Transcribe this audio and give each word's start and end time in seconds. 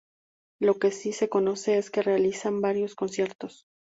Lo 0.59 0.79
que 0.79 0.89
sí 0.89 1.13
se 1.13 1.29
conoce 1.29 1.77
es 1.77 1.91
que 1.91 2.01
realizan 2.01 2.59
varios 2.59 2.95
conciertos. 2.95 3.67